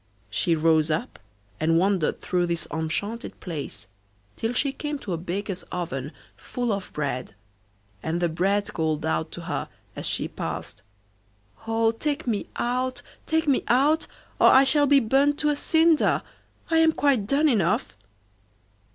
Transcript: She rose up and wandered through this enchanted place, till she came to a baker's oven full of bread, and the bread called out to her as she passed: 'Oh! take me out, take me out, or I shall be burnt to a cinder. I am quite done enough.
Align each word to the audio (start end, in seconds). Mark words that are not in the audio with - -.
She 0.31 0.55
rose 0.55 0.89
up 0.89 1.19
and 1.59 1.77
wandered 1.77 2.21
through 2.21 2.47
this 2.47 2.67
enchanted 2.71 3.39
place, 3.39 3.87
till 4.35 4.51
she 4.51 4.71
came 4.71 4.97
to 4.97 5.13
a 5.13 5.17
baker's 5.19 5.61
oven 5.71 6.11
full 6.35 6.71
of 6.73 6.91
bread, 6.91 7.35
and 8.01 8.19
the 8.19 8.27
bread 8.27 8.73
called 8.73 9.05
out 9.05 9.31
to 9.33 9.41
her 9.41 9.69
as 9.95 10.07
she 10.07 10.27
passed: 10.27 10.81
'Oh! 11.67 11.91
take 11.91 12.25
me 12.25 12.47
out, 12.55 13.03
take 13.27 13.47
me 13.47 13.63
out, 13.67 14.07
or 14.39 14.47
I 14.47 14.63
shall 14.63 14.87
be 14.87 14.99
burnt 14.99 15.37
to 15.41 15.49
a 15.49 15.55
cinder. 15.55 16.23
I 16.71 16.77
am 16.77 16.93
quite 16.93 17.27
done 17.27 17.47
enough. 17.47 17.95